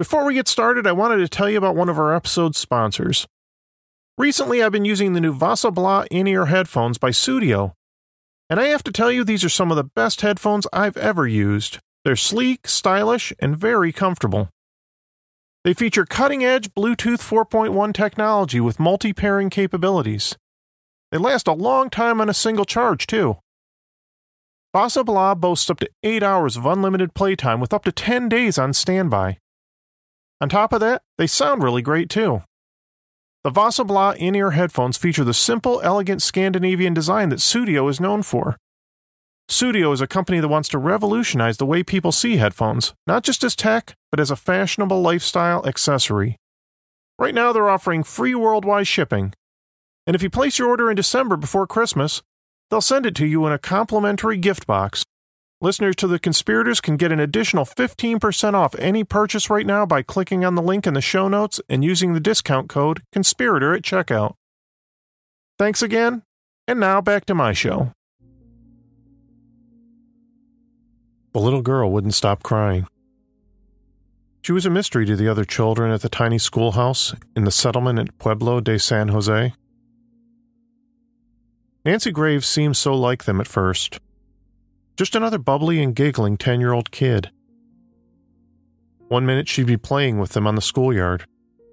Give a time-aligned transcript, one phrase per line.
[0.00, 3.26] Before we get started, I wanted to tell you about one of our episode sponsors.
[4.16, 7.74] Recently, I've been using the new VasaBla in ear headphones by Sudio,
[8.48, 11.28] And I have to tell you, these are some of the best headphones I've ever
[11.28, 11.80] used.
[12.02, 14.48] They're sleek, stylish, and very comfortable.
[15.64, 20.34] They feature cutting edge Bluetooth 4.1 technology with multi pairing capabilities.
[21.12, 23.36] They last a long time on a single charge, too.
[24.74, 28.72] VasaBla boasts up to 8 hours of unlimited playtime with up to 10 days on
[28.72, 29.36] standby.
[30.40, 32.42] On top of that, they sound really great too.
[33.44, 38.22] The VasaBla in ear headphones feature the simple, elegant Scandinavian design that Sudio is known
[38.22, 38.56] for.
[39.50, 43.42] Sudio is a company that wants to revolutionize the way people see headphones, not just
[43.42, 46.36] as tech, but as a fashionable lifestyle accessory.
[47.18, 49.34] Right now, they're offering free worldwide shipping.
[50.06, 52.22] And if you place your order in December before Christmas,
[52.70, 55.04] they'll send it to you in a complimentary gift box
[55.62, 60.00] Listeners to The Conspirators can get an additional 15% off any purchase right now by
[60.00, 63.82] clicking on the link in the show notes and using the discount code CONSPIRATOR at
[63.82, 64.36] checkout.
[65.58, 66.22] Thanks again,
[66.66, 67.92] and now back to my show.
[71.34, 72.86] The little girl wouldn't stop crying.
[74.40, 77.98] She was a mystery to the other children at the tiny schoolhouse in the settlement
[77.98, 79.52] at Pueblo de San Jose.
[81.84, 84.00] Nancy Graves seemed so like them at first
[85.00, 87.30] just another bubbly and giggling 10 year old kid.
[89.08, 91.24] One minute she'd be playing with them on the schoolyard,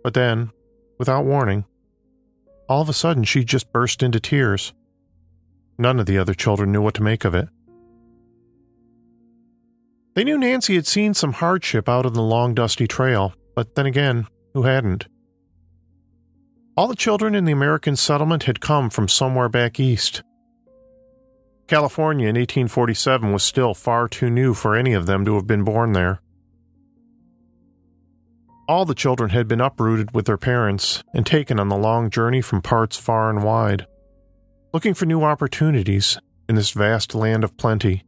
[0.02, 0.52] but then,
[0.98, 1.66] without warning,
[2.70, 4.74] all of a sudden she'd just burst into tears.
[5.78, 7.50] None of the other children knew what to make of it.
[10.16, 13.86] They knew Nancy had seen some hardship out on the long, dusty trail, but then
[13.86, 15.08] again, who hadn't?
[16.78, 20.24] All the children in the American settlement had come from somewhere back east,
[21.68, 25.64] California in 1847 was still far too new for any of them to have been
[25.64, 26.22] born there.
[28.70, 32.42] All the children had been uprooted with their parents and taken on the long journey
[32.42, 33.86] from parts far and wide,
[34.74, 36.18] looking for new opportunities
[36.48, 38.04] in this vast land of plenty.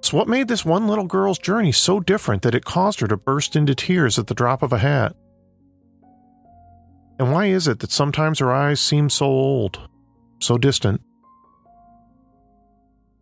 [0.00, 3.16] So, what made this one little girl's journey so different that it caused her to
[3.16, 5.14] burst into tears at the drop of a hat?
[7.18, 9.88] And why is it that sometimes her eyes seem so old,
[10.40, 11.00] so distant?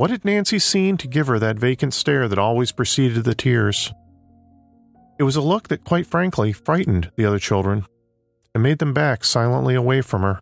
[0.02, 3.92] What had Nancy seen to give her that vacant stare that always preceded the tears?
[5.16, 7.86] It was a look that, quite frankly, frightened the other children
[8.52, 10.40] and made them back silently away from her.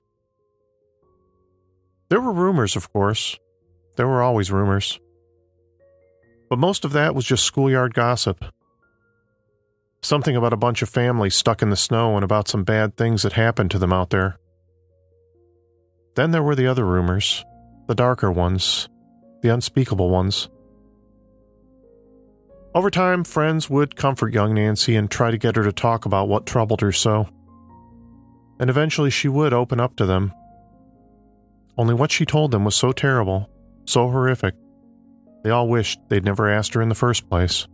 [2.09, 3.39] There were rumors, of course.
[3.97, 4.99] There were always rumors.
[6.49, 8.43] But most of that was just schoolyard gossip.
[10.01, 13.25] Something about a bunch of families stuck in the snow and about some bad things
[13.25, 14.39] that happened to them out there.
[16.15, 17.45] Then there were the other rumors,
[17.89, 18.89] the darker ones,
[19.43, 20.49] the unspeakable ones.
[22.75, 26.29] Over time, friends would comfort young Nancy and try to get her to talk about
[26.29, 27.29] what troubled her so.
[28.61, 30.33] And eventually she would open up to them.
[31.77, 33.51] Only what she told them was so terrible,
[33.87, 34.55] so horrific,
[35.43, 37.67] they all wished they'd never asked her in the first place.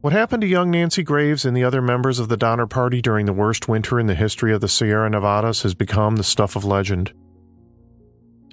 [0.00, 3.26] What happened to young Nancy Graves and the other members of the Donner Party during
[3.26, 6.64] the worst winter in the history of the Sierra Nevadas has become the stuff of
[6.64, 7.12] legend.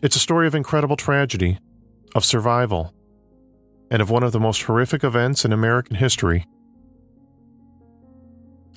[0.02, 1.60] It's a story of incredible tragedy,
[2.16, 2.94] of survival,
[3.92, 6.46] and of one of the most horrific events in American history.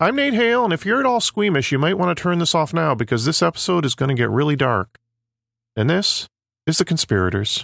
[0.01, 2.57] I'm Nate Hale, and if you're at all squeamish, you might want to turn this
[2.57, 4.99] off now because this episode is going to get really dark.
[5.77, 6.27] And this
[6.67, 7.63] is The Conspirators.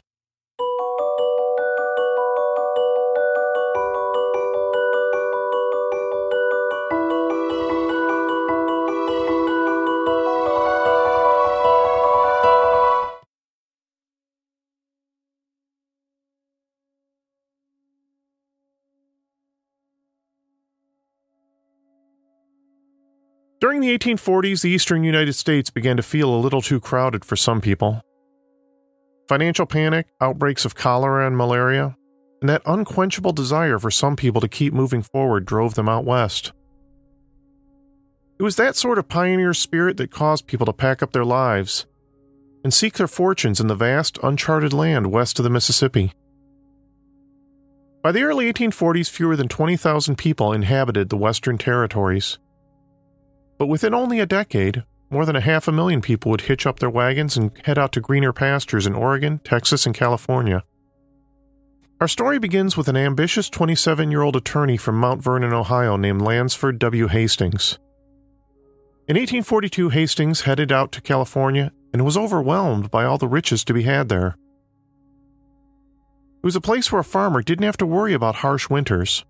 [23.78, 27.36] During the 1840s, the eastern United States began to feel a little too crowded for
[27.36, 28.02] some people.
[29.28, 31.96] Financial panic, outbreaks of cholera and malaria,
[32.40, 36.50] and that unquenchable desire for some people to keep moving forward drove them out west.
[38.40, 41.86] It was that sort of pioneer spirit that caused people to pack up their lives
[42.64, 46.12] and seek their fortunes in the vast, uncharted land west of the Mississippi.
[48.02, 52.38] By the early 1840s, fewer than 20,000 people inhabited the Western Territories.
[53.58, 56.78] But within only a decade, more than a half a million people would hitch up
[56.78, 60.62] their wagons and head out to greener pastures in Oregon, Texas, and California.
[62.00, 66.22] Our story begins with an ambitious 27 year old attorney from Mount Vernon, Ohio, named
[66.22, 67.08] Lansford W.
[67.08, 67.78] Hastings.
[69.08, 73.74] In 1842, Hastings headed out to California and was overwhelmed by all the riches to
[73.74, 74.36] be had there.
[76.36, 79.24] It was a place where a farmer didn't have to worry about harsh winters,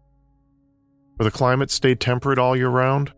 [1.17, 3.13] where the climate stayed temperate all year round,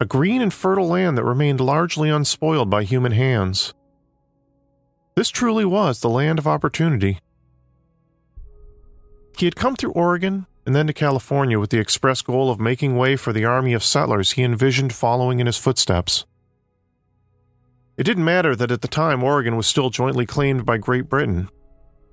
[0.00, 3.74] a green and fertile land that remained largely unspoiled by human hands.
[5.16, 7.18] This truly was the land of opportunity.
[9.36, 12.96] He had come through Oregon and then to California with the express goal of making
[12.96, 16.26] way for the army of settlers he envisioned following in his footsteps.
[17.96, 21.48] It didn't matter that at the time Oregon was still jointly claimed by Great Britain,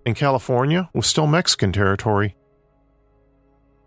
[0.06, 2.36] and California was still Mexican territory.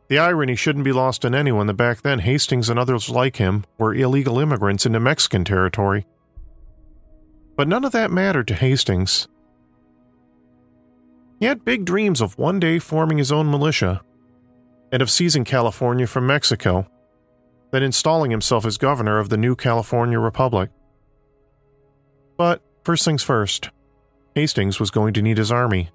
[0.09, 3.65] The irony shouldn't be lost on anyone that back then Hastings and others like him
[3.79, 6.07] were illegal immigrants into Mexican territory.
[7.57, 9.29] But none of that mattered to Hastings.
[11.39, 14.01] He had big dreams of one day forming his own militia
[14.91, 16.87] and of seizing California from Mexico,
[17.71, 20.71] then installing himself as governor of the new California Republic.
[22.39, 23.71] But first things first,
[24.35, 25.91] Hastings was going to need his army.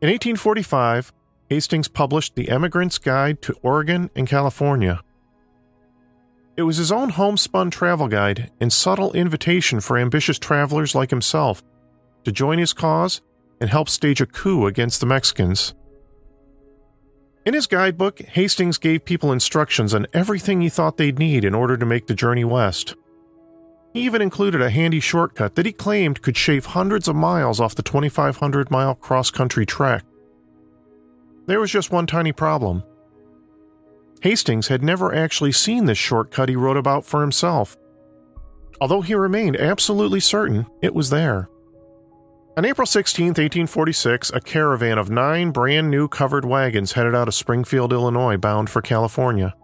[0.00, 1.12] In 1845,
[1.48, 5.02] Hastings published The Emigrant's Guide to Oregon and California.
[6.56, 11.62] It was his own homespun travel guide and subtle invitation for ambitious travelers like himself
[12.24, 13.22] to join his cause
[13.60, 15.74] and help stage a coup against the Mexicans.
[17.46, 21.78] In his guidebook, Hastings gave people instructions on everything he thought they'd need in order
[21.78, 22.94] to make the journey west.
[23.94, 27.74] He even included a handy shortcut that he claimed could shave hundreds of miles off
[27.74, 30.04] the 2,500 mile cross country trek.
[31.48, 32.84] There was just one tiny problem.
[34.20, 37.74] Hastings had never actually seen this shortcut he wrote about for himself,
[38.82, 41.48] although he remained absolutely certain it was there.
[42.58, 47.34] On April 16, 1846, a caravan of nine brand new covered wagons headed out of
[47.34, 49.54] Springfield, Illinois, bound for California.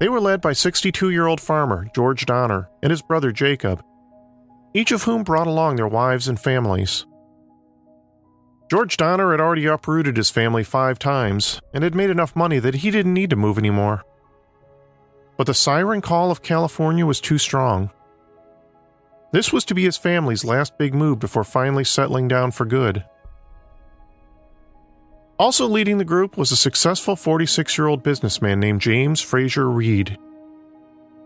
[0.00, 3.82] They were led by 62 year old farmer George Donner and his brother Jacob,
[4.74, 7.06] each of whom brought along their wives and families.
[8.68, 12.76] George Donner had already uprooted his family five times and had made enough money that
[12.76, 14.04] he didn't need to move anymore.
[15.36, 17.90] But the siren call of California was too strong.
[19.30, 23.04] This was to be his family's last big move before finally settling down for good.
[25.38, 30.18] Also leading the group was a successful 46 year old businessman named James Fraser Reed.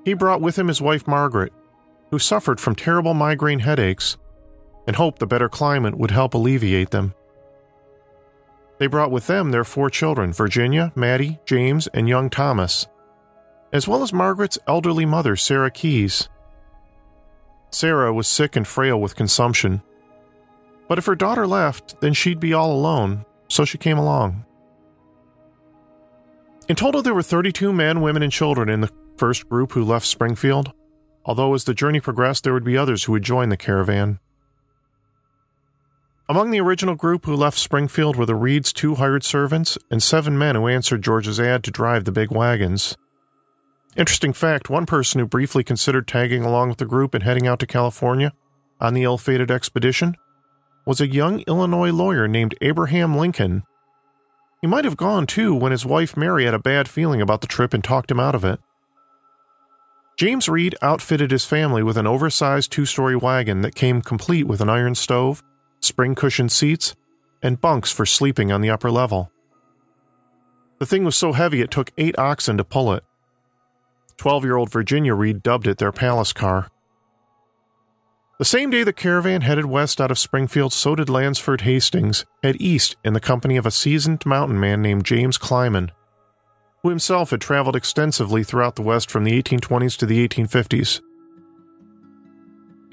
[0.04, 1.52] He brought with him his wife Margaret,
[2.10, 4.18] who suffered from terrible migraine headaches
[4.86, 7.14] and hoped the better climate would help alleviate them.
[8.80, 12.86] They brought with them their four children Virginia, Maddie, James, and young Thomas,
[13.74, 16.30] as well as Margaret's elderly mother, Sarah Keyes.
[17.70, 19.82] Sarah was sick and frail with consumption,
[20.88, 24.46] but if her daughter left, then she'd be all alone, so she came along.
[26.66, 30.06] In total, there were 32 men, women, and children in the first group who left
[30.06, 30.72] Springfield,
[31.26, 34.20] although as the journey progressed, there would be others who would join the caravan.
[36.30, 40.38] Among the original group who left Springfield were the Reeds' two hired servants and seven
[40.38, 42.96] men who answered George's ad to drive the big wagons.
[43.96, 47.58] Interesting fact one person who briefly considered tagging along with the group and heading out
[47.58, 48.32] to California
[48.80, 50.14] on the ill fated expedition
[50.86, 53.64] was a young Illinois lawyer named Abraham Lincoln.
[54.60, 57.48] He might have gone too when his wife Mary had a bad feeling about the
[57.48, 58.60] trip and talked him out of it.
[60.16, 64.60] James Reed outfitted his family with an oversized two story wagon that came complete with
[64.60, 65.42] an iron stove,
[65.80, 66.94] spring cushioned seats,
[67.42, 69.30] and bunks for sleeping on the upper level.
[70.78, 73.04] The thing was so heavy it took eight oxen to pull it.
[74.16, 76.70] Twelve year old Virginia Reed dubbed it their palace car.
[78.38, 82.56] The same day the caravan headed west out of Springfield, so did Lansford Hastings head
[82.58, 85.90] east in the company of a seasoned mountain man named James Clyman,
[86.82, 91.02] who himself had traveled extensively throughout the West from the 1820s to the 1850s.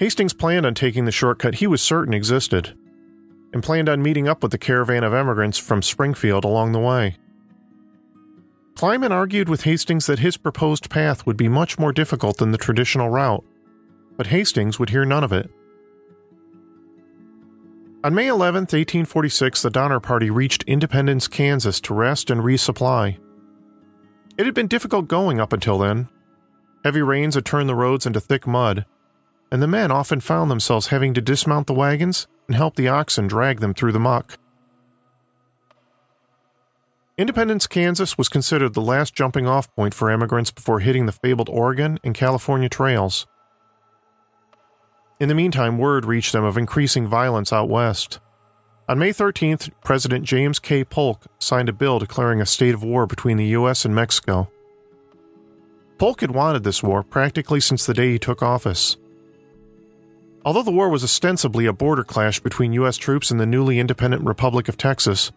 [0.00, 2.76] Hastings planned on taking the shortcut he was certain existed,
[3.52, 7.16] and planned on meeting up with the caravan of emigrants from Springfield along the way.
[8.74, 12.58] Clyman argued with Hastings that his proposed path would be much more difficult than the
[12.58, 13.44] traditional route,
[14.16, 15.50] but Hastings would hear none of it.
[18.04, 23.18] On May 11, 1846, the Donner Party reached Independence, Kansas to rest and resupply.
[24.38, 26.08] It had been difficult going up until then.
[26.84, 28.86] Heavy rains had turned the roads into thick mud,
[29.50, 33.26] and the men often found themselves having to dismount the wagons and help the oxen
[33.26, 34.38] drag them through the muck.
[37.16, 41.48] Independence, Kansas was considered the last jumping off point for emigrants before hitting the fabled
[41.48, 43.26] Oregon and California trails.
[45.18, 48.20] In the meantime, word reached them of increasing violence out west.
[48.88, 50.84] On May 13th, President James K.
[50.84, 53.84] Polk signed a bill declaring a state of war between the U.S.
[53.84, 54.48] and Mexico.
[55.98, 58.96] Polk had wanted this war practically since the day he took office.
[60.44, 62.96] Although the war was ostensibly a border clash between U.S.
[62.96, 65.32] troops and the newly independent Republic of Texas,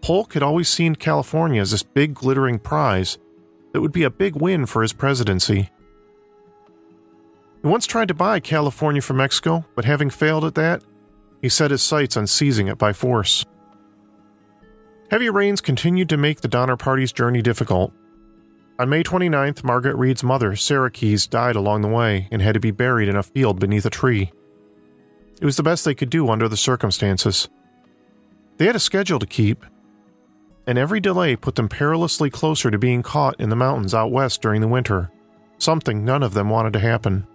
[0.00, 3.18] Polk had always seen California as this big glittering prize
[3.72, 5.70] that would be a big win for his presidency.
[7.62, 10.82] He once tried to buy California from Mexico, but having failed at that,
[11.42, 13.44] he set his sights on seizing it by force.
[15.10, 17.92] Heavy rains continued to make the Donner Party's journey difficult.
[18.80, 22.60] On May 29th, Margaret Reed's mother, Sarah Keyes, died along the way and had to
[22.60, 24.30] be buried in a field beneath a tree.
[25.40, 27.48] It was the best they could do under the circumstances.
[28.56, 29.66] They had a schedule to keep,
[30.64, 34.42] and every delay put them perilously closer to being caught in the mountains out west
[34.42, 35.10] during the winter,
[35.58, 37.26] something none of them wanted to happen.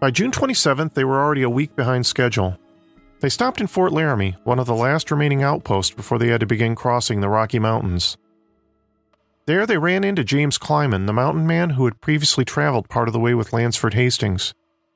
[0.00, 2.58] By June 27th, they were already a week behind schedule.
[3.20, 6.46] They stopped in Fort Laramie, one of the last remaining outposts before they had to
[6.46, 8.16] begin crossing the Rocky Mountains.
[9.46, 13.12] There they ran into James Clyman, the mountain man who had previously traveled part of
[13.12, 14.52] the way with Lansford Hastings.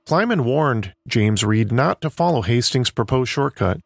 [0.06, 3.80] Clyman warned James Reed not to follow Hastings' proposed shortcut.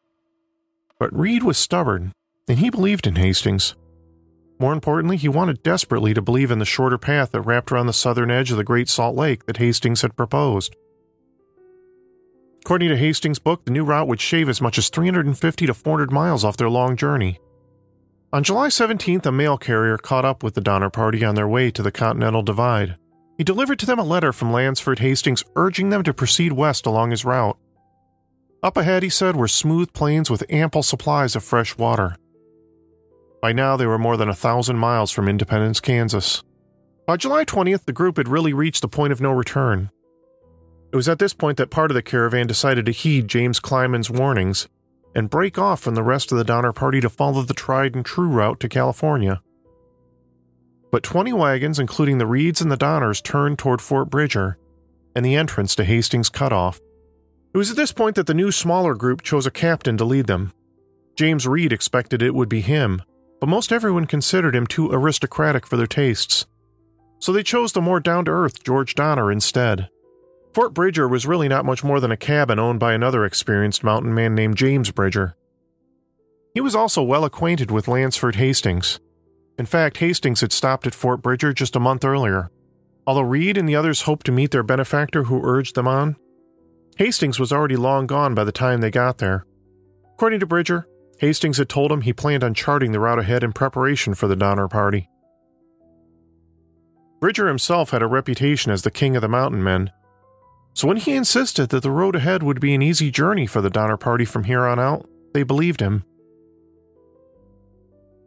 [0.98, 2.12] But Reed was stubborn,
[2.48, 3.74] and he believed in Hastings.
[4.58, 7.92] More importantly, he wanted desperately to believe in the shorter path that wrapped around the
[7.92, 10.74] southern edge of the Great Salt Lake that Hastings had proposed.
[12.62, 16.10] According to Hastings' book, the new route would shave as much as 350 to 400
[16.10, 17.38] miles off their long journey.
[18.34, 21.70] On July 17th, a mail carrier caught up with the Donner Party on their way
[21.70, 22.96] to the Continental Divide.
[23.38, 27.12] He delivered to them a letter from Lansford Hastings urging them to proceed west along
[27.12, 27.56] his route.
[28.60, 32.16] Up ahead, he said, were smooth plains with ample supplies of fresh water.
[33.40, 36.42] By now, they were more than a thousand miles from Independence, Kansas.
[37.06, 39.92] By July 20th, the group had really reached the point of no return.
[40.92, 44.10] It was at this point that part of the caravan decided to heed James Clyman's
[44.10, 44.66] warnings
[45.14, 48.04] and break off from the rest of the Donner Party to follow the tried and
[48.04, 49.40] true route to California.
[50.90, 54.58] But 20 wagons, including the Reeds and the Donners, turned toward Fort Bridger
[55.16, 56.80] and the entrance to Hastings Cutoff.
[57.52, 60.26] It was at this point that the new smaller group chose a captain to lead
[60.26, 60.52] them.
[61.16, 63.02] James Reed expected it would be him,
[63.40, 66.46] but most everyone considered him too aristocratic for their tastes.
[67.20, 69.88] So they chose the more down to earth George Donner instead.
[70.54, 74.14] Fort Bridger was really not much more than a cabin owned by another experienced mountain
[74.14, 75.36] man named James Bridger.
[76.54, 79.00] He was also well acquainted with Lansford Hastings.
[79.58, 82.50] In fact, Hastings had stopped at Fort Bridger just a month earlier.
[83.04, 86.14] Although Reed and the others hoped to meet their benefactor who urged them on,
[86.98, 89.44] Hastings was already long gone by the time they got there.
[90.14, 90.86] According to Bridger,
[91.18, 94.36] Hastings had told him he planned on charting the route ahead in preparation for the
[94.36, 95.08] Donner Party.
[97.20, 99.90] Bridger himself had a reputation as the king of the mountain men,
[100.74, 103.70] so when he insisted that the road ahead would be an easy journey for the
[103.70, 106.04] Donner Party from here on out, they believed him.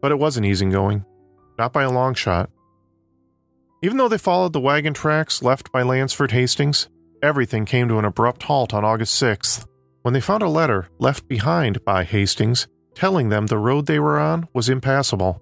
[0.02, 1.06] But it wasn't easy going,
[1.60, 2.50] not by a long shot.
[3.84, 6.88] Even though they followed the wagon tracks left by Lansford Hastings,
[7.22, 9.68] everything came to an abrupt halt on August 6th
[10.02, 14.18] when they found a letter left behind by Hastings telling them the road they were
[14.18, 15.42] on was impassable.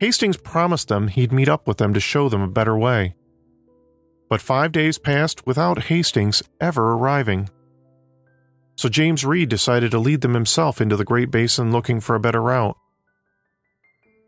[0.00, 3.14] Hastings promised them he'd meet up with them to show them a better way.
[4.32, 7.50] But five days passed without Hastings ever arriving.
[8.76, 12.20] So James Reed decided to lead them himself into the Great Basin looking for a
[12.20, 12.78] better route.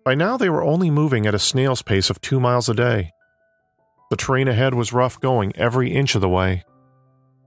[0.04, 3.12] By now, they were only moving at a snail's pace of two miles a day.
[4.11, 6.64] The terrain ahead was rough going every inch of the way.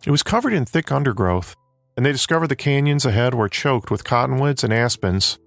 [0.08, 1.56] It was covered in thick undergrowth,
[1.96, 5.38] and they discovered the canyons ahead were choked with cottonwoods and aspens.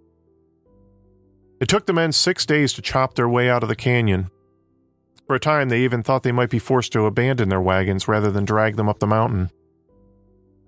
[1.60, 4.30] It took the men six days to chop their way out of the canyon,
[5.30, 8.32] for a time, they even thought they might be forced to abandon their wagons rather
[8.32, 9.48] than drag them up the mountain.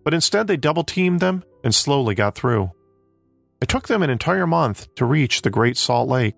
[0.05, 2.71] But instead, they double teamed them and slowly got through.
[3.61, 6.37] It took them an entire month to reach the Great Salt Lake,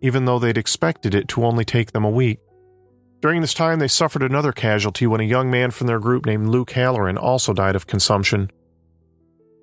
[0.00, 2.38] even though they'd expected it to only take them a week.
[3.20, 6.50] During this time, they suffered another casualty when a young man from their group named
[6.50, 8.48] Luke Halloran also died of consumption.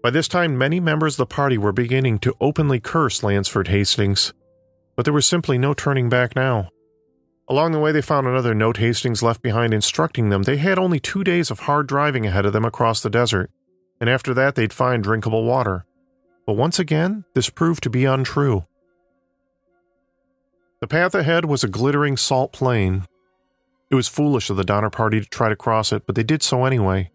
[0.03, 4.33] By this time, many members of the party were beginning to openly curse Lansford Hastings,
[4.97, 6.67] but there was simply no turning back now.
[7.49, 10.99] Along the way, they found another note Hastings left behind instructing them they had only
[10.99, 13.49] two days of hard driving ahead of them across the desert,
[14.01, 15.85] and after that they'd find drinkable water.
[16.45, 18.65] But once again, this proved to be untrue.
[20.81, 23.05] The path ahead was a glittering salt plain.
[23.89, 26.43] It was foolish of the Donner Party to try to cross it, but they did
[26.43, 27.11] so anyway.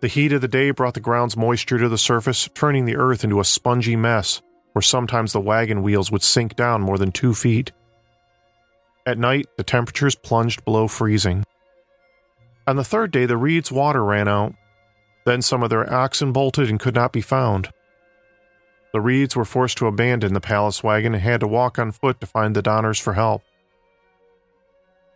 [0.00, 3.24] The heat of the day brought the ground's moisture to the surface, turning the earth
[3.24, 4.42] into a spongy mess,
[4.74, 7.72] where sometimes the wagon wheels would sink down more than two feet.
[9.06, 11.44] At night, the temperatures plunged below freezing.
[12.66, 14.54] On the third day, the Reeds' water ran out.
[15.24, 17.70] Then some of their oxen bolted and could not be found.
[18.92, 22.20] The Reeds were forced to abandon the palace wagon and had to walk on foot
[22.20, 23.42] to find the Donners for help.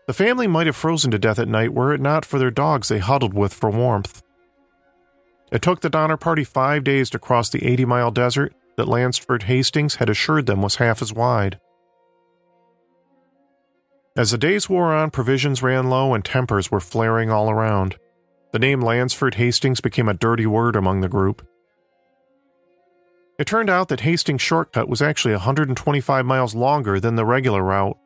[0.07, 2.89] The family might have frozen to death at night were it not for their dogs
[2.89, 4.23] they huddled with for warmth.
[5.51, 9.45] It took the Donner party five days to cross the 80 mile desert that Lansford
[9.45, 11.59] Hastings had assured them was half as wide.
[14.17, 17.97] As the days wore on, provisions ran low and tempers were flaring all around.
[18.53, 21.47] The name Lansford Hastings became a dirty word among the group.
[23.39, 27.97] It turned out that Hastings' shortcut was actually 125 miles longer than the regular route.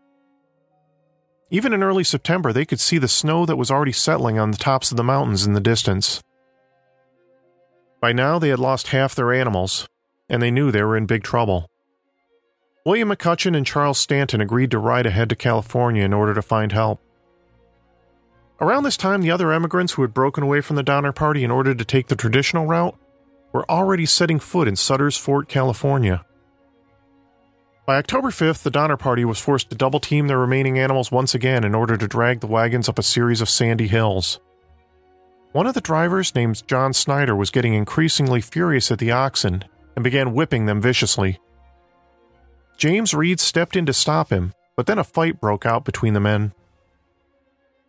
[1.51, 4.59] Even in early September, they could see the snow that was already settling on the
[4.59, 6.23] tops of the mountains in the distance.
[8.01, 9.89] By now, they had lost half their animals,
[10.29, 11.71] and they knew they were in big trouble.
[12.85, 16.71] William McCutcheon and Charles Stanton agreed to ride ahead to California in order to find
[16.71, 17.01] help.
[18.61, 21.51] Around this time, the other emigrants who had broken away from the Donner Party in
[21.51, 22.95] order to take the traditional route
[23.53, 26.27] were already setting foot in Sutter's Fort, California.
[27.87, 31.35] By October 5th, the Donner Party was forced to double team their remaining animals once
[31.35, 34.41] again in order to drag the wagons up a series of sandy hills.
[35.53, 39.65] One of the drivers, named John Snyder, was getting increasingly furious at the oxen
[39.97, 41.39] and began whipping them viciously.
[42.77, 46.21] James Reed stepped in to stop him, but then a fight broke out between the
[46.21, 46.53] men.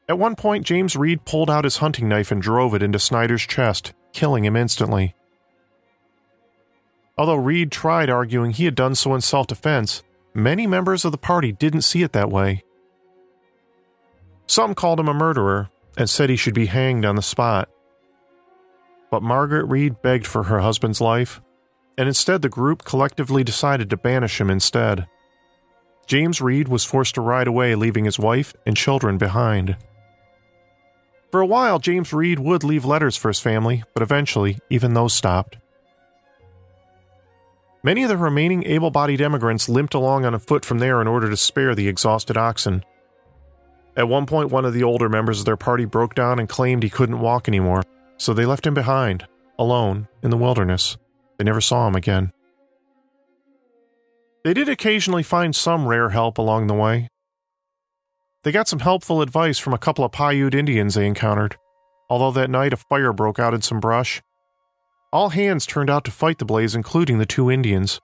[0.07, 3.45] At one point, James Reed pulled out his hunting knife and drove it into Snyder's
[3.45, 5.15] chest, killing him instantly.
[7.17, 11.17] Although Reed tried arguing he had done so in self defense, many members of the
[11.17, 12.63] party didn't see it that way.
[14.47, 17.69] Some called him a murderer, and said he should be hanged on the spot.
[19.09, 21.41] But Margaret Reed begged for her husband's life,
[21.97, 25.07] and instead the group collectively decided to banish him instead.
[26.07, 29.75] James Reed was forced to ride away, leaving his wife and children behind.
[31.31, 35.13] For a while, James Reed would leave letters for his family, but eventually, even those
[35.13, 35.57] stopped.
[37.83, 41.29] Many of the remaining able bodied emigrants limped along on foot from there in order
[41.29, 42.83] to spare the exhausted oxen.
[43.97, 46.83] At one point, one of the older members of their party broke down and claimed
[46.83, 47.83] he couldn't walk anymore,
[48.17, 49.27] so they left him behind,
[49.59, 50.97] alone, in the wilderness.
[51.37, 52.31] They never saw him again.
[54.43, 57.09] They did occasionally find some rare help along the way.
[58.43, 61.57] They got some helpful advice from a couple of Paiute Indians they encountered,
[62.09, 64.21] although that night a fire broke out in some brush.
[65.11, 67.99] All hands turned out to fight the blaze, including the two Indians.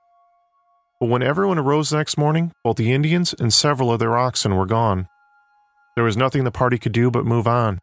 [1.00, 4.66] But when everyone arose next morning, both the Indians and several of their oxen were
[4.66, 5.08] gone.
[5.96, 7.80] There was nothing the party could do but move on.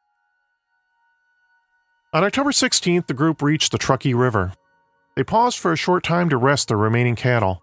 [2.13, 4.53] On October 16th, the group reached the Truckee River.
[5.19, 7.61] They paused for a short time to rest their remaining cattle,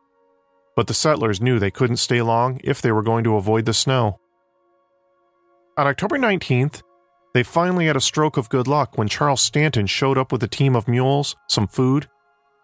[0.75, 3.73] but the settlers knew they couldn't stay long if they were going to avoid the
[3.73, 4.19] snow.
[5.77, 6.81] On October 19th,
[7.33, 10.49] they finally had a stroke of good luck when Charles Stanton showed up with a
[10.49, 12.09] team of mules, some food,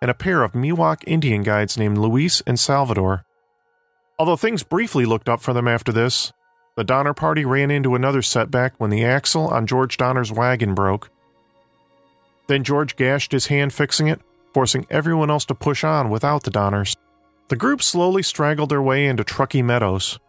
[0.02, 3.24] and a pair of Miwok Indian guides named Luis and Salvador.
[4.20, 6.34] Although things briefly looked up for them after this,
[6.76, 11.10] the Donner party ran into another setback when the axle on George Donner's wagon broke.
[12.48, 14.20] Then George gashed his hand fixing it,
[14.54, 16.96] forcing everyone else to push on without the Donners.
[17.50, 20.20] The group slowly straggled their way into Truckee Meadows.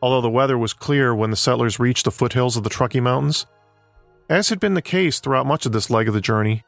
[0.00, 3.46] Although the weather was clear when the settlers reached the foothills of the Truckee Mountains,
[4.28, 6.64] as had been the case throughout much of this leg of the journey,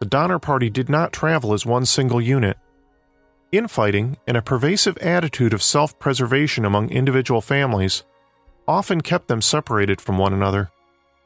[0.00, 2.56] the Donner Party did not travel as one single unit.
[3.50, 8.04] Infighting and a pervasive attitude of self preservation among individual families
[8.66, 10.70] often kept them separated from one another.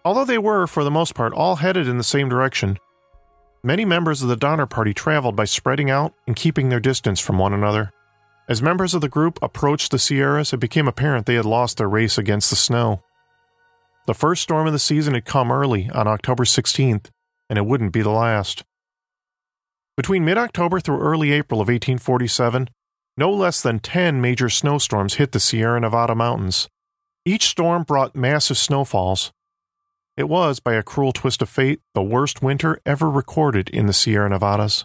[0.05, 2.79] Although they were, for the most part, all headed in the same direction,
[3.65, 7.39] many members of the Donner Party traveled by spreading out and keeping their distance from
[7.39, 7.93] one another.
[8.49, 11.89] As members of the group approached the Sierras, it became apparent they had lost their
[11.89, 13.03] race against the snow.
[14.07, 17.11] The first storm of the season had come early on October 16th,
[17.49, 18.65] and it wouldn't be the last.
[19.97, 22.69] Between mid October through early April of 1847,
[23.17, 26.69] no less than 10 major snowstorms hit the Sierra Nevada mountains.
[27.25, 29.33] Each storm brought massive snowfalls.
[30.15, 33.95] It was, by a cruel twist of fate, the worst winter ever recorded in the
[33.95, 34.85] Sierra Nevadas.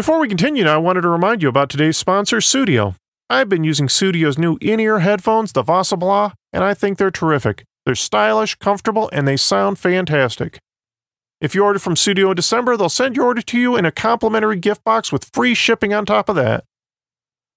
[0.00, 2.94] Before we continue, I wanted to remind you about today's sponsor, Sudio.
[3.28, 7.64] I've been using Sudio's new in ear headphones, the Vasabla, and I think they're terrific.
[7.84, 10.58] They're stylish, comfortable, and they sound fantastic.
[11.42, 13.92] If you order from Sudio in December, they'll send your order to you in a
[13.92, 16.64] complimentary gift box with free shipping on top of that.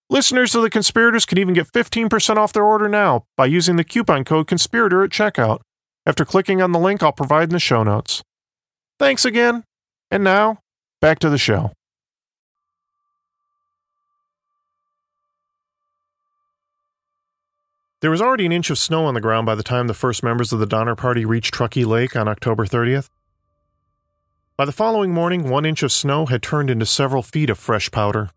[0.09, 3.85] Listeners of The Conspirators can even get 15% off their order now by using the
[3.85, 5.61] coupon code CONSPIRATOR at checkout
[6.05, 8.21] after clicking on the link I'll provide in the show notes.
[8.99, 9.63] Thanks again.
[10.11, 10.59] And now,
[10.99, 11.71] back to the show.
[18.03, 20.23] There was already an inch of snow on the ground by the time the first
[20.23, 23.07] members of the Donner Party reached Truckee Lake on October 30th.
[24.57, 27.89] By the following morning, one inch of snow had turned into several feet of fresh
[27.91, 28.31] powder.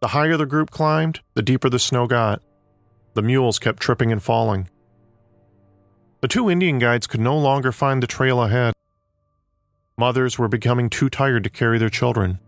[0.00, 2.42] The higher the group climbed, the deeper the snow got.
[3.14, 4.68] The mules kept tripping and falling.
[6.20, 8.74] The two Indian guides could no longer find the trail ahead.
[9.96, 12.40] Mothers were becoming too tired to carry their children.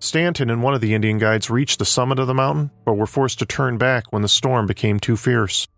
[0.00, 3.06] Stanton and one of the Indian guides reached the summit of the mountain, but were
[3.06, 5.68] forced to turn back when the storm became too fierce.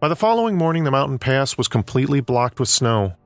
[0.00, 3.16] By the following morning, the mountain pass was completely blocked with snow.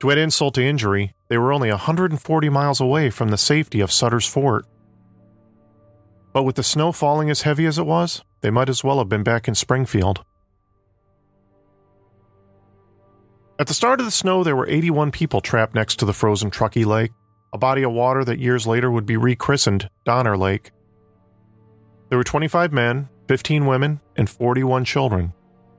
[0.00, 3.92] To add insult to injury, they were only 140 miles away from the safety of
[3.92, 4.64] Sutter's Fort.
[6.32, 9.08] But with the snow falling as heavy as it was, they might as well have
[9.10, 10.24] been back in Springfield.
[13.58, 16.50] At the start of the snow, there were 81 people trapped next to the frozen
[16.50, 17.12] Truckee Lake,
[17.54, 20.72] a body of water that years later would be rechristened Donner Lake.
[22.10, 25.32] There were 25 men, 15 women, and 41 children,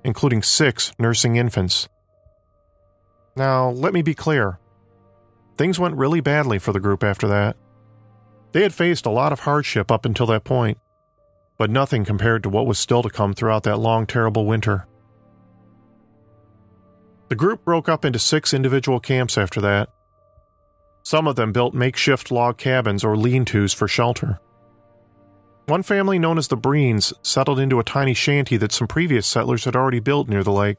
[0.04, 1.88] including six nursing infants.
[3.36, 4.60] Now, let me be clear.
[5.56, 7.58] Things went really badly for the group after that.
[8.54, 10.80] They had faced a lot of hardship up until that point,
[11.60, 14.88] but nothing compared to what was still to come throughout that long, terrible winter.
[17.30, 19.90] The group broke up into six individual camps after that.
[21.04, 24.40] Some of them built makeshift log cabins or lean tos for shelter.
[25.68, 29.66] One family, known as the Breens, settled into a tiny shanty that some previous settlers
[29.66, 30.78] had already built near the lake.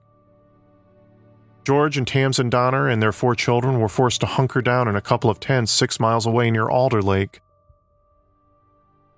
[1.66, 5.02] George and Tamsen Donner and their four children were forced to hunker down in a
[5.02, 7.40] couple of tents six miles away near Alder Lake.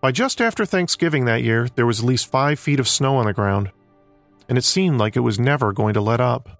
[0.01, 3.27] By just after Thanksgiving that year, there was at least five feet of snow on
[3.27, 3.71] the ground,
[4.49, 6.60] and it seemed like it was never going to let up.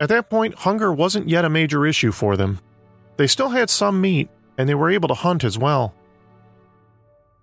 [0.00, 2.60] At that point, hunger wasn't yet a major issue for them.
[3.16, 4.28] They still had some meat,
[4.58, 5.94] and they were able to hunt as well.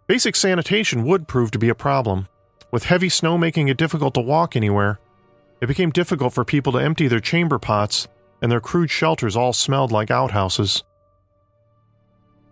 [0.05, 2.27] Basic sanitation would prove to be a problem.
[2.71, 4.99] With heavy snow making it difficult to walk anywhere,
[5.61, 8.07] it became difficult for people to empty their chamber pots,
[8.41, 10.83] and their crude shelters all smelled like outhouses.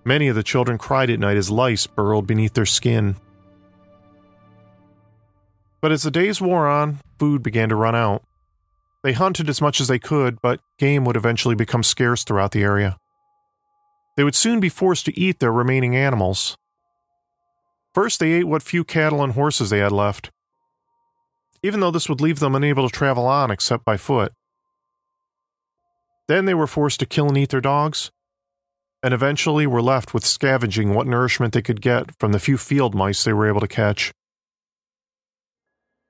[0.03, 3.17] Many of the children cried at night as lice burrowed beneath their skin.
[5.81, 8.23] But as the days wore on, food began to run out.
[9.03, 12.63] They hunted as much as they could, but game would eventually become scarce throughout the
[12.63, 12.97] area.
[14.15, 16.55] They would soon be forced to eat their remaining animals.
[17.93, 20.29] First, they ate what few cattle and horses they had left,
[21.63, 24.33] even though this would leave them unable to travel on except by foot.
[26.27, 28.11] Then they were forced to kill and eat their dogs,
[29.01, 32.93] and eventually were left with scavenging what nourishment they could get from the few field
[32.93, 34.11] mice they were able to catch.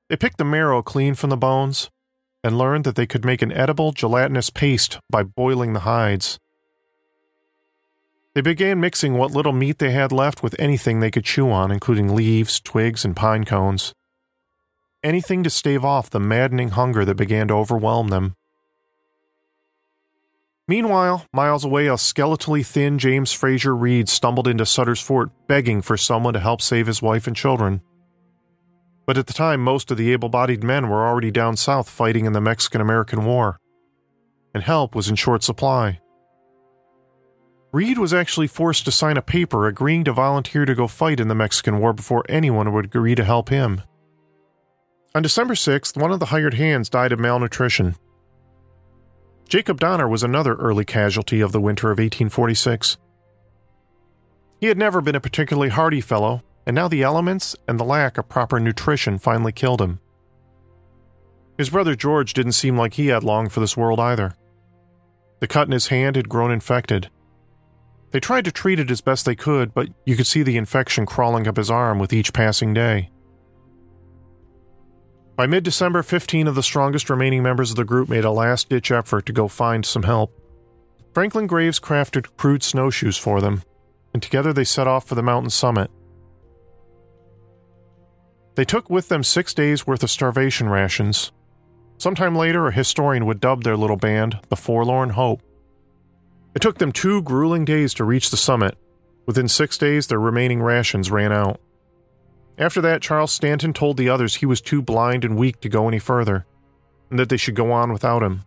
[0.09, 1.89] They picked the marrow clean from the bones
[2.43, 6.39] and learned that they could make an edible gelatinous paste by boiling the hides.
[8.33, 11.71] They began mixing what little meat they had left with anything they could chew on,
[11.71, 13.93] including leaves, twigs, and pine cones.
[15.03, 18.35] Anything to stave off the maddening hunger that began to overwhelm them.
[20.67, 25.97] Meanwhile, miles away, a skeletally thin James Fraser Reed stumbled into Sutter's Fort begging for
[25.97, 27.81] someone to help save his wife and children.
[29.05, 32.25] But at the time, most of the able bodied men were already down south fighting
[32.25, 33.59] in the Mexican American War,
[34.53, 35.99] and help was in short supply.
[37.71, 41.29] Reed was actually forced to sign a paper agreeing to volunteer to go fight in
[41.29, 43.81] the Mexican War before anyone would agree to help him.
[45.15, 47.95] On December 6th, one of the hired hands died of malnutrition.
[49.47, 52.97] Jacob Donner was another early casualty of the winter of 1846.
[54.59, 58.17] He had never been a particularly hardy fellow, and now the elements and the lack
[58.17, 59.99] of proper nutrition finally killed him.
[61.57, 64.33] His brother George didn't seem like he had long for this world either.
[65.39, 67.09] The cut in his hand had grown infected.
[68.11, 71.05] They tried to treat it as best they could, but you could see the infection
[71.05, 73.09] crawling up his arm with each passing day.
[75.35, 78.69] By mid December, 15 of the strongest remaining members of the group made a last
[78.69, 80.31] ditch effort to go find some help.
[81.13, 83.63] Franklin Graves crafted crude snowshoes for them,
[84.13, 85.89] and together they set off for the mountain summit.
[88.55, 91.31] They took with them six days' worth of starvation rations.
[91.97, 95.41] Sometime later, a historian would dub their little band the Forlorn Hope.
[96.53, 98.77] It took them two grueling days to reach the summit.
[99.25, 101.61] Within six days, their remaining rations ran out.
[102.57, 105.87] After that, Charles Stanton told the others he was too blind and weak to go
[105.87, 106.45] any further,
[107.09, 108.43] and that they should go on without him.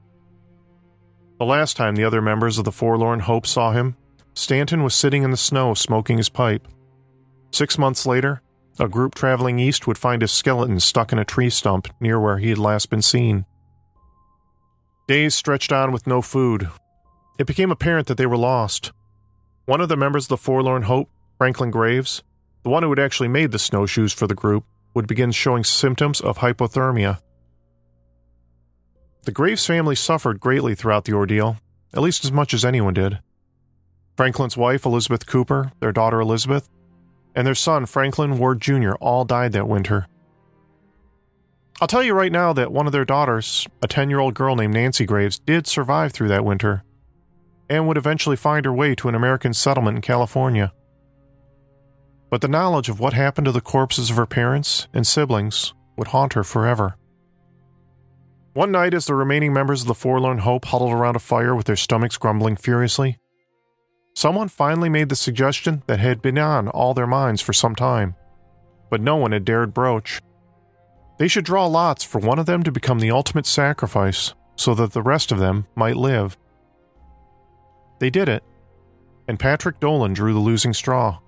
[1.38, 3.96] The last time the other members of the Forlorn Hope saw him,
[4.34, 6.68] Stanton was sitting in the snow smoking his pipe.
[7.52, 8.42] Six months later,
[8.78, 12.38] a group traveling east would find his skeleton stuck in a tree stump near where
[12.38, 13.44] he had last been seen.
[15.06, 16.68] Days stretched on with no food.
[17.38, 18.92] It became apparent that they were lost.
[19.66, 21.08] One of the members of the Forlorn Hope,
[21.38, 22.22] Franklin Graves,
[22.62, 26.20] the one who had actually made the snowshoes for the group, would begin showing symptoms
[26.20, 27.20] of hypothermia.
[29.24, 31.58] The Graves family suffered greatly throughout the ordeal,
[31.92, 33.20] at least as much as anyone did.
[34.16, 36.68] Franklin's wife, Elizabeth Cooper, their daughter Elizabeth,
[37.34, 40.06] and their son, Franklin Ward Jr., all died that winter.
[41.80, 44.54] I'll tell you right now that one of their daughters, a 10 year old girl
[44.54, 46.84] named Nancy Graves, did survive through that winter
[47.68, 50.72] and would eventually find her way to an American settlement in California.
[52.30, 56.08] But the knowledge of what happened to the corpses of her parents and siblings would
[56.08, 56.96] haunt her forever.
[58.52, 61.66] One night, as the remaining members of the Forlorn Hope huddled around a fire with
[61.66, 63.18] their stomachs grumbling furiously,
[64.14, 68.14] someone finally made the suggestion that had been on all their minds for some time,
[68.90, 70.20] but no one had dared broach.
[71.18, 74.92] They should draw lots for one of them to become the ultimate sacrifice so that
[74.92, 76.36] the rest of them might live.
[77.98, 78.42] They did it,
[79.28, 81.18] and Patrick Dolan drew the losing straw.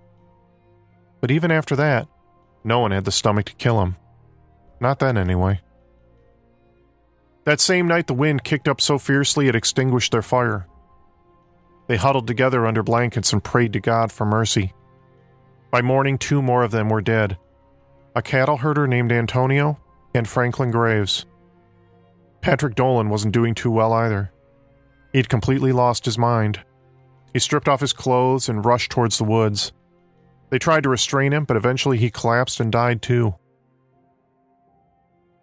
[1.21, 2.09] But even after that,
[2.65, 3.97] no one had the stomach to kill him.
[4.81, 5.61] Not then, anyway.
[7.45, 10.67] That same night, the wind kicked up so fiercely it extinguished their fire.
[11.87, 14.73] They huddled together under blankets and prayed to God for mercy.
[15.71, 17.39] By morning, two more of them were dead
[18.17, 19.79] a cattle herder named Antonio
[20.15, 21.27] and Franklin Graves.
[22.41, 24.33] Patrick Dolan wasn't doing too well either.
[25.13, 26.65] He'd completely lost his mind.
[27.35, 29.71] He stripped off his clothes and rushed towards the woods.
[30.49, 33.35] They tried to restrain him, but eventually he collapsed and died too.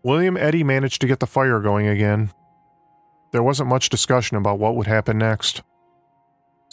[0.01, 2.31] William Eddy managed to get the fire going again.
[3.33, 5.61] There wasn't much discussion about what would happen next.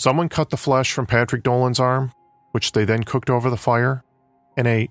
[0.01, 2.13] Someone cut the flesh from Patrick Dolan's arm,
[2.53, 4.03] which they then cooked over the fire,
[4.57, 4.91] and ate.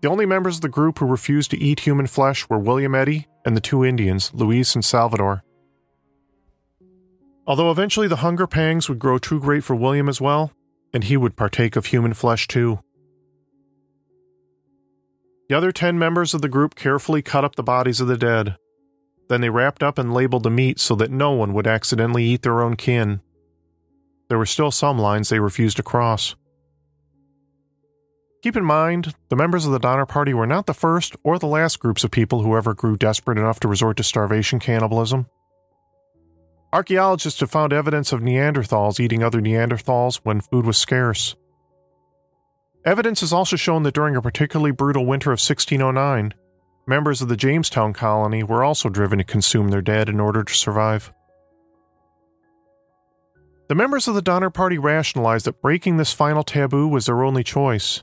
[0.00, 3.26] The only members of the group who refused to eat human flesh were William Eddy
[3.44, 5.44] and the two Indians, Luis and Salvador.
[7.46, 10.52] Although eventually the hunger pangs would grow too great for William as well,
[10.94, 12.80] and he would partake of human flesh too.
[15.50, 18.56] The other ten members of the group carefully cut up the bodies of the dead.
[19.28, 22.42] Then they wrapped up and labeled the meat so that no one would accidentally eat
[22.42, 23.20] their own kin.
[24.28, 26.34] There were still some lines they refused to cross.
[28.42, 31.46] Keep in mind, the members of the Donner Party were not the first or the
[31.46, 35.26] last groups of people who ever grew desperate enough to resort to starvation cannibalism.
[36.72, 41.34] Archaeologists have found evidence of Neanderthals eating other Neanderthals when food was scarce.
[42.84, 46.34] Evidence has also shown that during a particularly brutal winter of 1609,
[46.86, 50.54] members of the Jamestown colony were also driven to consume their dead in order to
[50.54, 51.12] survive.
[53.68, 57.42] The members of the Donner Party rationalized that breaking this final taboo was their only
[57.42, 58.02] choice.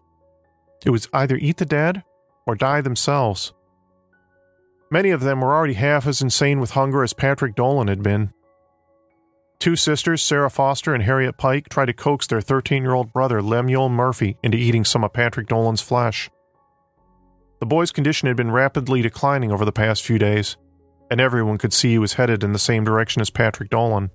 [0.86, 2.04] It was either eat the dead
[2.46, 3.54] or die themselves.
[4.92, 8.34] Many of them were already half as insane with hunger as Patrick Dolan had been.
[9.58, 13.42] Two sisters, Sarah Foster and Harriet Pike, tried to coax their 13 year old brother,
[13.42, 16.30] Lemuel Murphy, into eating some of Patrick Dolan's flesh.
[17.64, 20.58] The boy's condition had been rapidly declining over the past few days,
[21.10, 24.12] and everyone could see he was headed in the same direction as Patrick Dolan.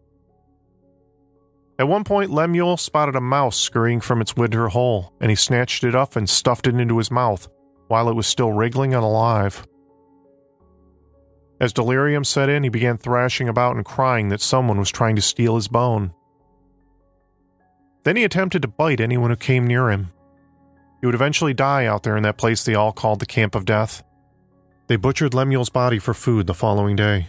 [1.78, 5.82] At one point, Lemuel spotted a mouse scurrying from its winter hole, and he snatched
[5.82, 7.48] it up and stuffed it into his mouth
[7.86, 9.66] while it was still wriggling and alive.
[11.58, 15.22] As delirium set in, he began thrashing about and crying that someone was trying to
[15.22, 16.12] steal his bone.
[18.04, 20.12] Then he attempted to bite anyone who came near him.
[21.00, 23.64] He would eventually die out there in that place they all called the Camp of
[23.64, 24.02] Death.
[24.88, 27.28] They butchered Lemuel's body for food the following day.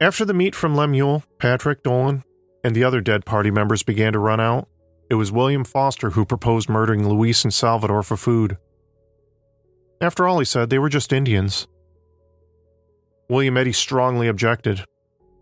[0.00, 2.24] After the meat from Lemuel, Patrick, Dolan,
[2.64, 4.68] and the other dead party members began to run out,
[5.08, 8.56] it was William Foster who proposed murdering Luis and Salvador for food.
[10.00, 11.68] After all, he said, they were just Indians.
[13.28, 14.84] William Eddy strongly objected.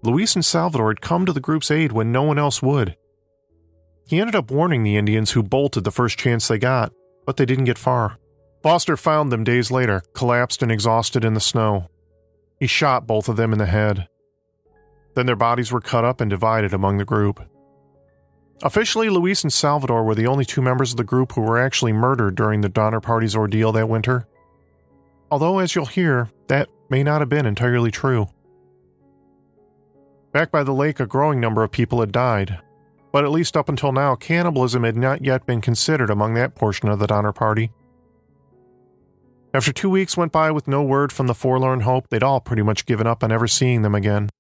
[0.03, 2.97] Luis and Salvador had come to the group's aid when no one else would.
[4.07, 6.93] He ended up warning the Indians who bolted the first chance they got,
[7.27, 8.19] but they didn't get far.
[8.63, 11.89] Foster found them days later, collapsed and exhausted in the snow.
[12.59, 14.09] He shot both of them in the head.
[15.15, 17.43] Then their bodies were cut up and divided among the group.
[18.63, 21.93] Officially, Luis and Salvador were the only two members of the group who were actually
[21.93, 24.27] murdered during the Donner Party's ordeal that winter.
[25.31, 28.29] Although, as you'll hear, that may not have been entirely true.
[30.33, 32.61] Back by the lake, a growing number of people had died,
[33.15, 36.89] but at least up until now, cannibalism had not yet been considered among that portion
[36.89, 37.71] of the Donner Party.
[39.55, 42.63] After two weeks went by with no word from the forlorn hope, they'd all pretty
[42.63, 44.31] much given up on ever seeing them again.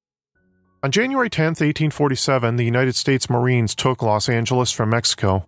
[0.83, 5.47] On January 10, 1847, the United States Marines took Los Angeles from Mexico.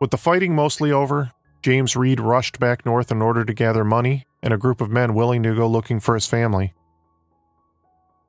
[0.00, 1.32] With the fighting mostly over,
[1.62, 5.14] James Reed rushed back north in order to gather money and a group of men
[5.14, 6.74] willing to go looking for his family.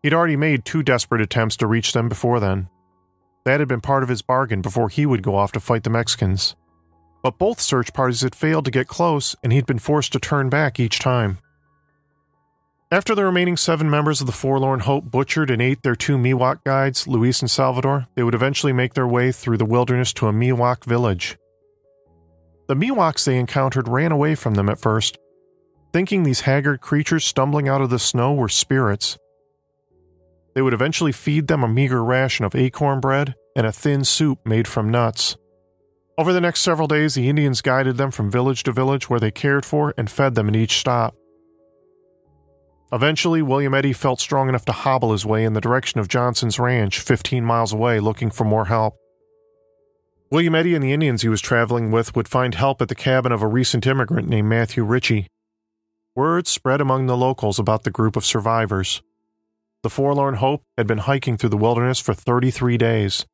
[0.01, 2.67] He'd already made two desperate attempts to reach them before then.
[3.45, 5.89] That had been part of his bargain before he would go off to fight the
[5.89, 6.55] Mexicans.
[7.23, 10.49] But both search parties had failed to get close, and he'd been forced to turn
[10.49, 11.39] back each time.
[12.91, 16.63] After the remaining seven members of the Forlorn Hope butchered and ate their two Miwok
[16.63, 20.33] guides, Luis and Salvador, they would eventually make their way through the wilderness to a
[20.33, 21.37] Miwok village.
[22.67, 25.19] The Miwoks they encountered ran away from them at first,
[25.93, 29.17] thinking these haggard creatures stumbling out of the snow were spirits.
[30.53, 34.39] They would eventually feed them a meager ration of acorn bread and a thin soup
[34.45, 35.37] made from nuts.
[36.17, 39.31] Over the next several days, the Indians guided them from village to village where they
[39.31, 41.15] cared for and fed them at each stop.
[42.91, 46.59] Eventually, William Eddy felt strong enough to hobble his way in the direction of Johnson's
[46.59, 48.95] ranch, 15 miles away, looking for more help.
[50.31, 53.31] William Eddy and the Indians he was traveling with would find help at the cabin
[53.31, 55.27] of a recent immigrant named Matthew Ritchie.
[56.15, 59.01] Word spread among the locals about the group of survivors.
[59.81, 63.25] The Forlorn Hope had been hiking through the wilderness for 33 days.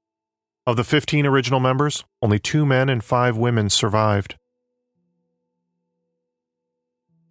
[0.68, 4.36] Of the 15 original members, only two men and five women survived.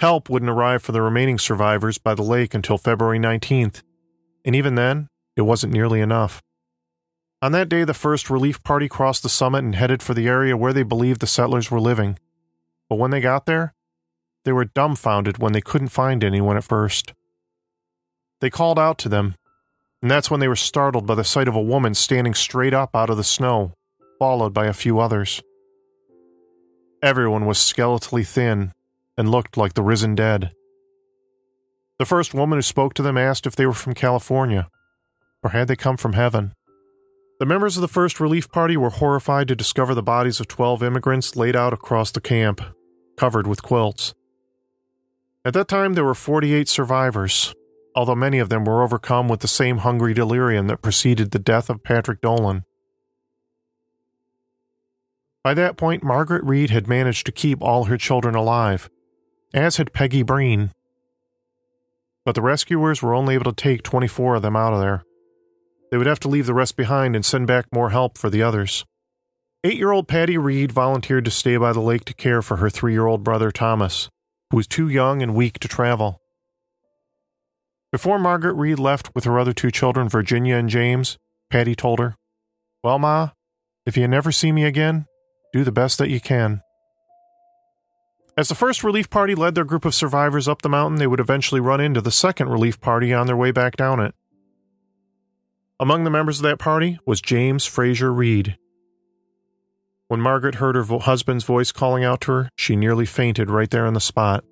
[0.01, 3.83] Help wouldn't arrive for the remaining survivors by the lake until February 19th,
[4.45, 6.43] and even then, it wasn't nearly enough.
[7.41, 10.57] On that day, the first relief party crossed the summit and headed for the area
[10.57, 12.19] where they believed the settlers were living.
[12.89, 13.75] But when they got there,
[14.45, 17.13] they were dumbfounded when they couldn't find anyone at first.
[18.45, 19.37] They called out to them,
[20.03, 22.95] and that's when they were startled by the sight of a woman standing straight up
[22.95, 23.73] out of the snow,
[24.19, 25.41] followed by a few others.
[27.03, 28.75] Everyone was skeletally thin
[29.17, 30.53] and looked like the risen dead.
[31.99, 34.69] The first woman who spoke to them asked if they were from California,
[35.43, 36.53] or had they come from heaven.
[37.41, 40.83] The members of the first relief party were horrified to discover the bodies of 12
[40.83, 42.61] immigrants laid out across the camp,
[43.17, 44.13] covered with quilts.
[45.47, 47.55] At that time, there were 48 survivors,
[47.95, 51.71] although many of them were overcome with the same hungry delirium that preceded the death
[51.71, 52.65] of Patrick Dolan.
[55.43, 58.89] By that point, Margaret Reed had managed to keep all her children alive,
[59.53, 60.73] as had Peggy Breen.
[62.25, 65.05] But the rescuers were only able to take 24 of them out of there.
[65.91, 68.43] They would have to leave the rest behind and send back more help for the
[68.43, 68.85] others.
[69.63, 72.69] Eight year old Patty Reed volunteered to stay by the lake to care for her
[72.69, 74.09] three year old brother Thomas,
[74.51, 76.21] who was too young and weak to travel.
[77.95, 81.17] Before Margaret Reed left with her other two children, Virginia and James,
[81.49, 82.17] Patty told her,
[82.83, 83.31] Well, Ma,
[83.87, 85.07] if you never see me again,
[85.53, 86.61] do the best that you can.
[88.37, 91.21] As the first relief party led their group of survivors up the mountain, they would
[91.21, 94.17] eventually run into the second relief party on their way back down it.
[95.79, 98.59] Among the members of that party was James Fraser Reed.
[100.09, 103.87] When Margaret heard her husband's voice calling out to her, she nearly fainted right there
[103.87, 104.43] on the spot.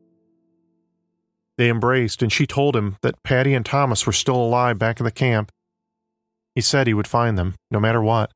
[1.58, 5.04] They embraced, and she told him that Patty and Thomas were still alive back in
[5.04, 5.52] the camp.
[6.54, 8.30] He said he would find them, no matter what.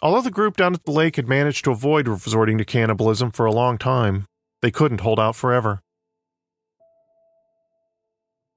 [0.00, 3.46] Although the group down at the lake had managed to avoid resorting to cannibalism for
[3.46, 4.26] a long time,
[4.60, 5.80] they couldn't hold out forever.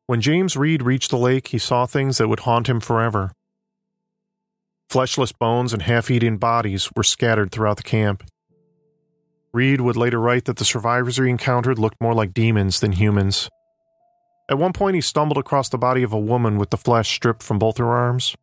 [0.08, 3.32] When James Reed reached the lake, he saw things that would haunt him forever.
[4.90, 8.24] Fleshless bones and half eaten bodies were scattered throughout the camp.
[9.56, 13.48] Reed would later write that the survivors he encountered looked more like demons than humans.
[14.50, 17.42] At one point, he stumbled across the body of a woman with the flesh stripped
[17.42, 18.36] from both her arms.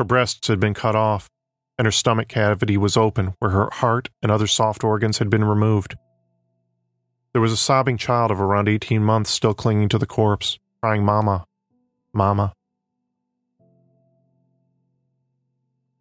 [0.00, 1.30] Her breasts had been cut off,
[1.78, 5.44] and her stomach cavity was open where her heart and other soft organs had been
[5.44, 5.94] removed.
[7.32, 11.04] There was a sobbing child of around 18 months still clinging to the corpse, crying,
[11.04, 11.44] Mama,
[12.12, 12.52] Mama.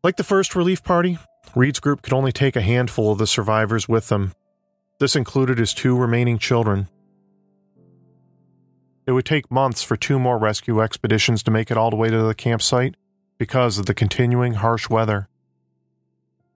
[0.03, 1.19] Like the first relief party,
[1.53, 4.33] Reed's group could only take a handful of the survivors with them.
[4.99, 6.87] This included his two remaining children.
[9.05, 12.09] It would take months for two more rescue expeditions to make it all the way
[12.09, 12.95] to the campsite
[13.37, 15.27] because of the continuing harsh weather.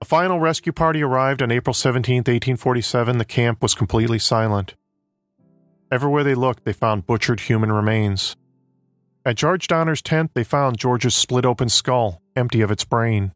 [0.00, 3.18] A final rescue party arrived on April 17, 1847.
[3.18, 4.74] The camp was completely silent.
[5.92, 8.36] Everywhere they looked, they found butchered human remains.
[9.24, 13.32] At George Donner's tent, they found George's split open skull, empty of its brain.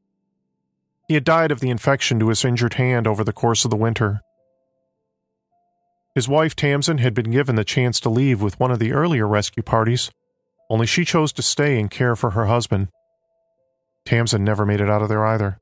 [1.09, 3.77] He had died of the infection to his injured hand over the course of the
[3.77, 4.21] winter.
[6.15, 9.27] His wife Tamsen had been given the chance to leave with one of the earlier
[9.27, 10.11] rescue parties,
[10.71, 12.89] only she chose to stay and care for her husband.
[14.07, 15.59] Tamsen never made it out of there either.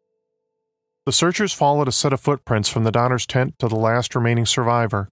[1.07, 4.47] The searchers followed a set of footprints from the Donner's tent to the last remaining
[4.47, 5.09] survivor,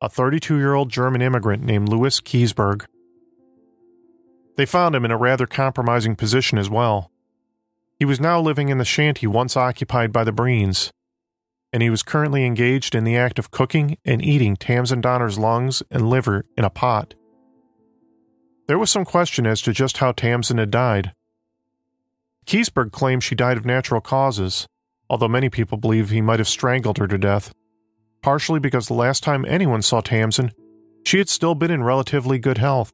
[0.00, 2.86] a 32 year old German immigrant named Louis Keseberg.
[4.56, 7.10] They found him in a rather compromising position as well.
[7.98, 10.90] He was now living in the shanty once occupied by the Breens,
[11.72, 15.82] and he was currently engaged in the act of cooking and eating Tamsen Donner's lungs
[15.90, 17.14] and liver in a pot.
[18.68, 21.12] There was some question as to just how Tamsen had died.
[22.46, 24.68] Keseberg claimed she died of natural causes,
[25.10, 27.52] although many people believe he might have strangled her to death,
[28.22, 30.52] partially because the last time anyone saw Tamsen,
[31.04, 32.92] she had still been in relatively good health.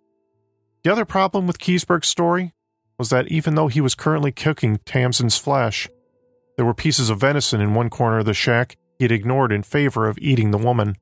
[0.82, 2.52] The other problem with Keseberg's story
[2.98, 5.88] was that even though he was currently cooking Tamsen's flesh,
[6.56, 9.62] there were pieces of venison in one corner of the shack he had ignored in
[9.62, 10.96] favor of eating the woman.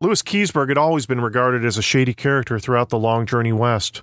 [0.00, 4.02] Louis Keseberg had always been regarded as a shady character throughout the long journey west,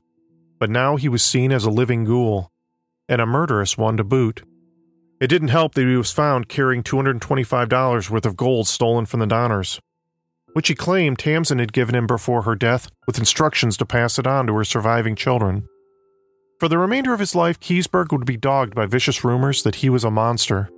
[0.60, 2.52] but now he was seen as a living ghoul,
[3.10, 4.44] and a murderous one to boot.
[5.20, 9.28] It didn't help that he was found carrying $225 worth of gold stolen from the
[9.28, 9.80] Donners,
[10.54, 14.28] which he claimed Tamsen had given him before her death with instructions to pass it
[14.28, 15.68] on to her surviving children.
[16.64, 19.90] For the remainder of his life, Keseberg would be dogged by vicious rumors that he
[19.90, 20.70] was a monster.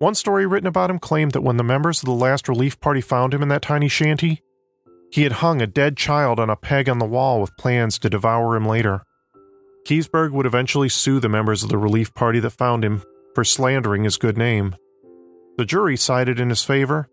[0.00, 3.00] One story written about him claimed that when the members of the last relief party
[3.00, 4.42] found him in that tiny shanty,
[5.12, 8.10] he had hung a dead child on a peg on the wall with plans to
[8.10, 9.04] devour him later.
[9.86, 13.00] Keseberg would eventually sue the members of the relief party that found him
[13.32, 14.74] for slandering his good name.
[15.56, 17.08] The jury sided in his favor,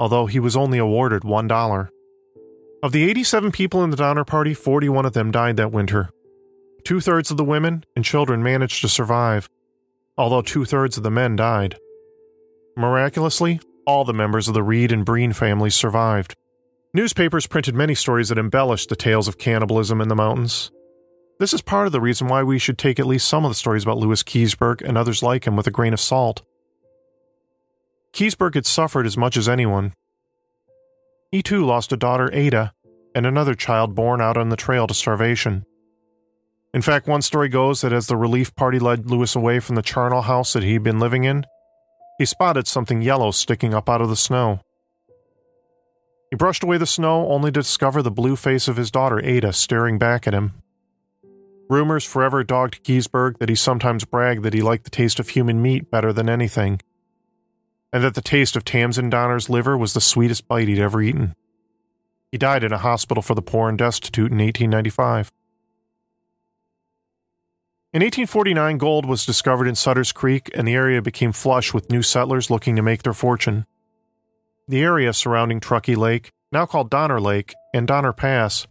[0.00, 1.88] although he was only awarded $1.
[2.82, 6.10] Of the 87 people in the Donner Party, 41 of them died that winter.
[6.88, 9.50] Two thirds of the women and children managed to survive,
[10.16, 11.76] although two thirds of the men died.
[12.78, 16.34] Miraculously, all the members of the Reed and Breen families survived.
[16.94, 20.70] Newspapers printed many stories that embellished the tales of cannibalism in the mountains.
[21.38, 23.54] This is part of the reason why we should take at least some of the
[23.54, 26.40] stories about Louis Keseberg and others like him with a grain of salt.
[28.14, 29.92] Keseberg had suffered as much as anyone.
[31.30, 32.72] He too lost a daughter, Ada,
[33.14, 35.66] and another child born out on the trail to starvation.
[36.74, 39.82] In fact, one story goes that as the relief party led Louis away from the
[39.82, 41.44] charnel house that he'd been living in,
[42.18, 44.60] he spotted something yellow sticking up out of the snow.
[46.30, 49.52] He brushed away the snow only to discover the blue face of his daughter Ada
[49.52, 50.52] staring back at him.
[51.70, 55.62] Rumors forever dogged Keseberg that he sometimes bragged that he liked the taste of human
[55.62, 56.80] meat better than anything,
[57.92, 61.34] and that the taste of Tamsen Donner's liver was the sweetest bite he'd ever eaten.
[62.30, 65.32] He died in a hospital for the poor and destitute in 1895.
[67.90, 72.02] In 1849, gold was discovered in Sutter's Creek, and the area became flush with new
[72.02, 73.64] settlers looking to make their fortune.
[74.66, 78.66] The area surrounding Truckee Lake, now called Donner Lake, and Donner Pass,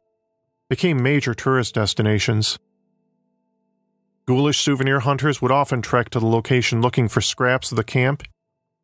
[0.69, 2.59] became major tourist destinations.
[4.27, 8.21] Ghoulish souvenir hunters would often trek to the location looking for scraps of the camp,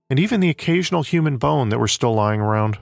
[0.10, 2.80] and even the occasional human bone that were still lying around.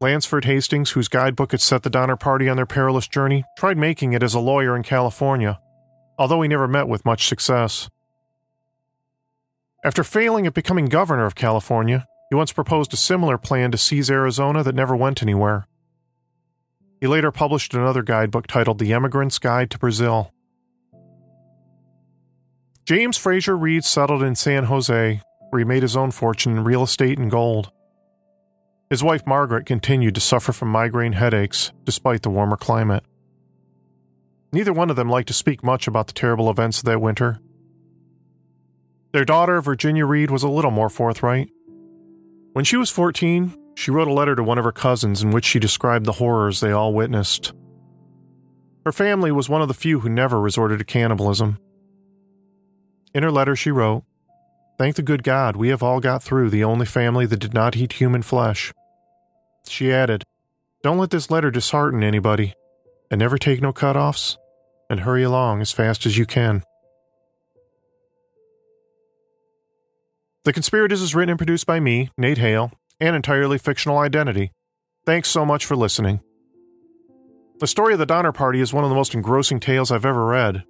[0.00, 4.12] Lansford Hastings, whose guidebook had set the Donner Party on their perilous journey, tried making
[4.12, 5.58] it as a lawyer in California
[6.18, 7.88] although he never met with much success.
[9.84, 14.10] After failing at becoming governor of California, he once proposed a similar plan to seize
[14.10, 15.66] Arizona that never went anywhere.
[17.00, 20.32] He later published another guidebook titled The Emigrant's Guide to Brazil.
[22.84, 26.84] James Fraser Reed settled in San Jose, where he made his own fortune in real
[26.84, 27.70] estate and gold.
[28.88, 33.04] His wife Margaret continued to suffer from migraine headaches despite the warmer climate.
[34.52, 37.40] Neither one of them liked to speak much about the terrible events of that winter.
[39.12, 41.48] Their daughter, Virginia Reed, was a little more forthright.
[42.52, 45.46] When she was 14, she wrote a letter to one of her cousins in which
[45.46, 47.54] she described the horrors they all witnessed.
[48.84, 51.58] Her family was one of the few who never resorted to cannibalism.
[53.14, 54.04] In her letter, she wrote,
[54.78, 57.76] Thank the good God, we have all got through the only family that did not
[57.76, 58.72] eat human flesh.
[59.66, 60.24] She added,
[60.82, 62.54] Don't let this letter dishearten anybody,
[63.10, 64.36] and never take no cut offs
[64.92, 66.62] and hurry along as fast as you can.
[70.44, 74.52] The Conspirators is written and produced by me, Nate Hale, an entirely fictional identity.
[75.06, 76.20] Thanks so much for listening.
[77.58, 80.26] The story of the Donner Party is one of the most engrossing tales I've ever
[80.26, 80.64] read.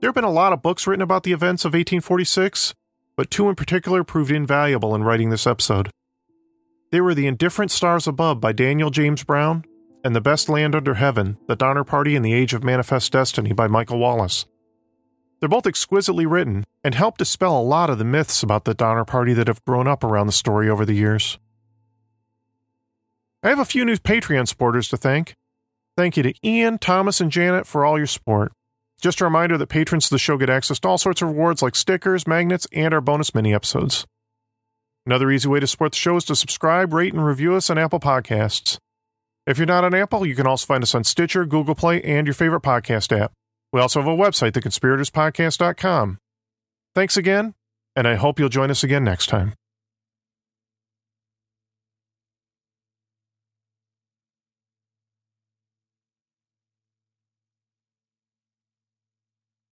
[0.00, 2.74] There have been a lot of books written about the events of 1846,
[3.16, 5.90] but two in particular proved invaluable in writing this episode.
[6.90, 9.64] They were The Indifferent Stars Above by Daniel James Brown
[10.02, 13.52] and The Best Land Under Heaven, The Donner Party and the Age of Manifest Destiny
[13.52, 14.46] by Michael Wallis.
[15.38, 19.04] They're both exquisitely written and help dispel a lot of the myths about the Donner
[19.04, 21.38] Party that have grown up around the story over the years.
[23.42, 25.34] I have a few new Patreon supporters to thank.
[25.96, 28.52] Thank you to Ian, Thomas, and Janet for all your support.
[29.00, 31.62] Just a reminder that patrons of the show get access to all sorts of rewards
[31.62, 34.06] like stickers, magnets, and our bonus mini episodes.
[35.06, 37.78] Another easy way to support the show is to subscribe, rate, and review us on
[37.78, 38.78] Apple Podcasts.
[39.46, 42.26] If you're not on Apple, you can also find us on Stitcher, Google Play, and
[42.26, 43.32] your favorite podcast app.
[43.72, 46.18] We also have a website, theconspiratorspodcast.com.
[46.94, 47.54] Thanks again,
[47.94, 49.54] and I hope you'll join us again next time.